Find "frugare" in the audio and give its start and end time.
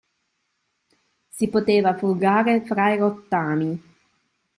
1.95-2.65